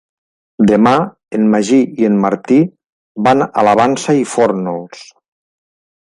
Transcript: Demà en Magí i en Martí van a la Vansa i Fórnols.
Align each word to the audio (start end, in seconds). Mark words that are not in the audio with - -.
Demà 0.69 0.91
en 1.39 1.43
Magí 1.55 1.81
i 2.03 2.07
en 2.07 2.15
Martí 2.23 2.57
van 3.27 3.43
a 3.45 3.65
la 3.67 3.75
Vansa 3.81 4.15
i 4.21 4.25
Fórnols. 4.31 5.05